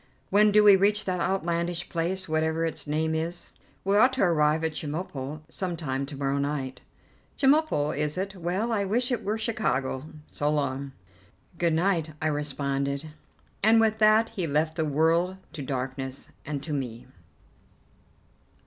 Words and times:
When 0.31 0.51
do 0.51 0.63
we 0.63 0.75
reach 0.75 1.05
that 1.05 1.19
outlandish 1.19 1.87
place, 1.87 2.27
whatever 2.27 2.65
its 2.65 2.87
name 2.87 3.13
is?" 3.13 3.51
"We 3.83 3.95
ought 3.97 4.13
to 4.13 4.23
arrive 4.23 4.63
at 4.63 4.71
Chemulpo 4.73 5.43
some 5.47 5.77
time 5.77 6.07
to 6.07 6.17
morrow 6.17 6.39
night." 6.39 6.81
"Chemulpo, 7.37 7.91
is 7.91 8.17
it? 8.17 8.35
Well, 8.35 8.71
I 8.71 8.83
wish 8.83 9.11
it 9.11 9.23
was 9.23 9.41
Chicago. 9.41 10.07
So 10.25 10.49
long." 10.49 10.93
"Good 11.59 11.73
night," 11.73 12.13
I 12.19 12.25
responded, 12.29 13.09
and 13.61 13.79
with 13.79 13.99
that 13.99 14.29
he 14.29 14.47
left 14.47 14.75
the 14.75 14.85
world 14.89 15.37
to 15.53 15.61
darkness 15.61 16.29
and 16.47 16.63
to 16.63 16.73
me. 16.73 17.05